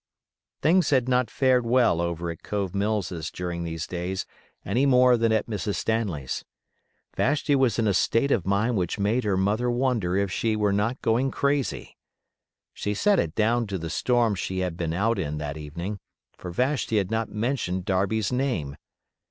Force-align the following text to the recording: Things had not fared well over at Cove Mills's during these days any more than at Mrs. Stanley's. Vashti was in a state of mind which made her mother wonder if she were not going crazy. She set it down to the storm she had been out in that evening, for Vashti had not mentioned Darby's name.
Things 0.63 0.89
had 0.89 1.07
not 1.07 1.29
fared 1.29 1.63
well 1.63 2.01
over 2.01 2.31
at 2.31 2.41
Cove 2.41 2.73
Mills's 2.73 3.29
during 3.29 3.63
these 3.63 3.85
days 3.85 4.25
any 4.65 4.87
more 4.87 5.15
than 5.15 5.31
at 5.31 5.45
Mrs. 5.45 5.75
Stanley's. 5.75 6.43
Vashti 7.15 7.55
was 7.55 7.77
in 7.77 7.87
a 7.87 7.93
state 7.93 8.31
of 8.31 8.43
mind 8.43 8.77
which 8.77 8.97
made 8.97 9.23
her 9.25 9.37
mother 9.37 9.69
wonder 9.69 10.17
if 10.17 10.31
she 10.31 10.55
were 10.55 10.73
not 10.73 10.99
going 11.03 11.29
crazy. 11.29 11.97
She 12.73 12.95
set 12.95 13.19
it 13.19 13.35
down 13.35 13.67
to 13.67 13.77
the 13.77 13.91
storm 13.91 14.33
she 14.33 14.61
had 14.61 14.75
been 14.75 14.93
out 14.93 15.19
in 15.19 15.37
that 15.37 15.55
evening, 15.55 15.99
for 16.35 16.49
Vashti 16.49 16.97
had 16.97 17.11
not 17.11 17.29
mentioned 17.29 17.85
Darby's 17.85 18.31
name. 18.31 18.77